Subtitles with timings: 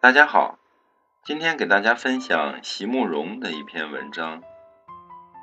[0.00, 0.60] 大家好，
[1.24, 4.40] 今天给大家分享席慕容的一篇文章《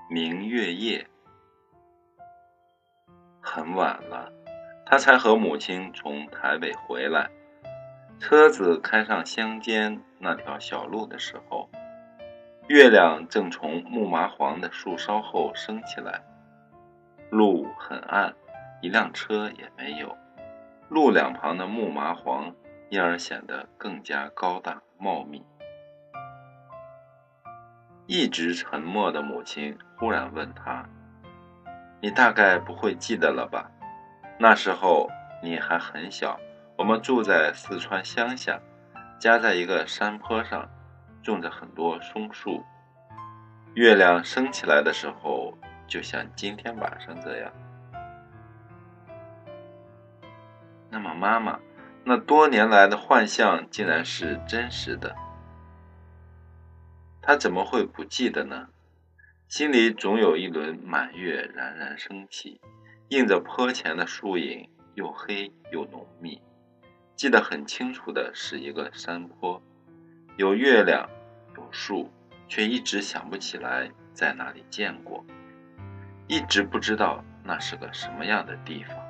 [0.10, 1.10] 明月夜》。
[3.42, 4.32] 很晚了，
[4.86, 7.30] 他才和母亲从台北回来。
[8.18, 11.70] 车子开上乡间那条小路的时候，
[12.70, 16.24] 月亮正从木麻黄的树梢后升起来。
[17.30, 18.34] 路很暗，
[18.82, 20.16] 一辆车也没有。
[20.88, 22.56] 路两旁的木麻黄。
[22.90, 25.46] 因而显得更加高大茂密。
[28.08, 30.88] 一直沉默的母亲忽然问他
[32.00, 33.72] ：“你大概不会记得了吧？
[34.38, 35.10] 那时候
[35.42, 36.40] 你还很小，
[36.78, 38.62] 我们住在四川乡下，
[39.20, 40.70] 家在一个山坡上，
[41.24, 42.64] 种着很多松树。
[43.74, 47.52] 月亮升起来的时候，就像今天晚上这样。
[50.92, 51.60] 那么，妈妈。”
[52.08, 55.16] 那多年来的幻象竟然是真实的，
[57.20, 58.68] 他怎么会不记得呢？
[59.48, 62.62] 心里总有一轮满月冉冉升起，
[63.10, 66.40] 映着坡前的树影，又黑又浓密。
[67.16, 69.60] 记得很清楚的是一个山坡，
[70.38, 71.10] 有月亮，
[71.56, 72.12] 有树，
[72.48, 75.26] 却一直想不起来在哪里见过，
[76.28, 79.05] 一直不知道那是个什么样的地方。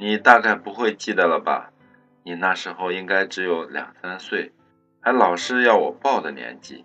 [0.00, 1.72] 你大概不会记得了吧？
[2.22, 4.52] 你那时候应该只有两三岁，
[5.00, 6.84] 还老是要我抱的年纪。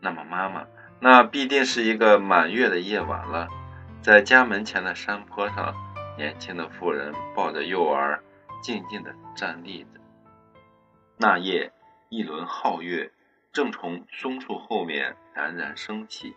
[0.00, 0.66] 那么，妈妈，
[0.98, 3.46] 那必定是一个满月的夜晚了，
[4.02, 5.72] 在家门前的山坡上，
[6.16, 8.20] 年轻的妇人抱着幼儿，
[8.60, 10.00] 静静地站立着。
[11.16, 11.72] 那夜，
[12.08, 13.12] 一轮皓月
[13.52, 16.34] 正从松树后面冉冉升起，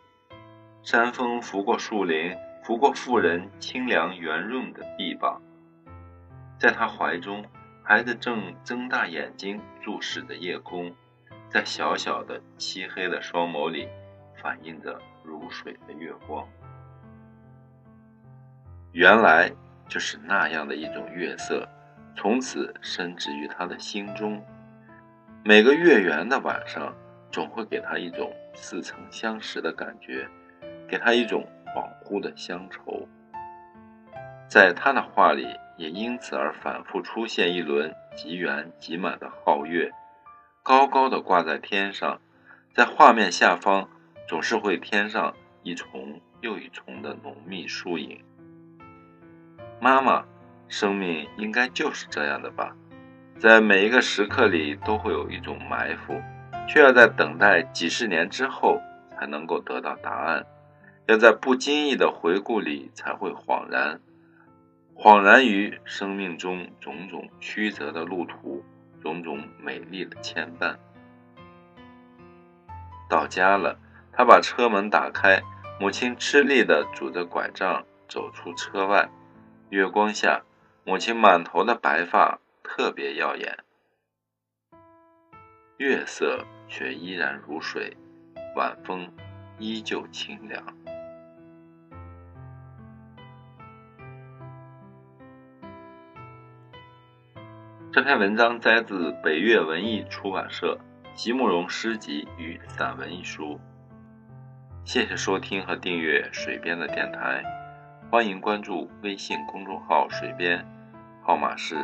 [0.84, 2.36] 山风拂过树林。
[2.72, 5.42] 不过妇人清凉圆润的臂膀，
[6.58, 7.44] 在她怀中，
[7.84, 10.90] 孩子正睁大眼睛注视着夜空，
[11.50, 13.90] 在小小的漆黑的双眸里，
[14.42, 16.48] 反映着如水的月光。
[18.94, 19.52] 原来
[19.90, 21.68] 就是那样的一种月色，
[22.16, 24.42] 从此深植于他的心中。
[25.44, 26.96] 每个月圆的晚上，
[27.34, 30.26] 总会给他一种似曾相识的感觉，
[30.88, 31.46] 给他一种。
[31.74, 33.08] 恍惚的乡愁，
[34.48, 39.92] 在他的画里也因此而反复出现一轮极圆极满的皓月，
[40.64, 42.20] 高高的挂在天上，
[42.74, 43.90] 在画面下方
[44.28, 45.34] 总是会添上
[45.64, 48.24] 一重又一重的浓密树影。
[49.80, 50.26] 妈妈，
[50.68, 52.76] 生命应该就是这样的吧，
[53.40, 56.22] 在每一个时刻里都会有一种埋伏，
[56.68, 58.80] 却要在等待几十年之后
[59.18, 60.46] 才能够得到答案。
[61.12, 64.00] 要在不经意的回顾里才会恍然，
[64.96, 68.64] 恍然于生命中种种曲折的路途，
[69.02, 70.78] 种种美丽的牵绊。
[73.10, 73.78] 到家了，
[74.14, 75.42] 他把车门打开，
[75.82, 79.10] 母亲吃力地拄着拐杖走出车外。
[79.70, 80.44] 月光下，
[80.86, 83.58] 母亲满头的白发特别耀眼，
[85.76, 87.98] 月色却依然如水，
[88.56, 89.12] 晚风
[89.60, 90.64] 依旧清凉。
[97.94, 100.80] 这篇文章摘自北岳文艺出版社
[101.14, 103.60] 《席慕容诗集与散文》一书。
[104.86, 107.44] 谢谢收听和订阅水边的电台，
[108.10, 110.66] 欢迎关注微信公众号“水边”，
[111.22, 111.76] 号码是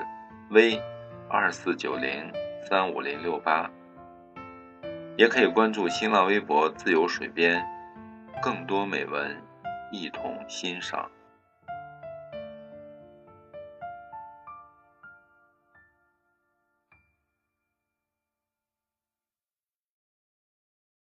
[0.50, 0.82] v
[1.28, 2.32] 二四九零
[2.70, 3.70] 三五零六八。
[5.18, 7.62] 也可以关注新浪微博“自由水边”，
[8.42, 9.36] 更多美文
[9.92, 11.12] 一同欣赏。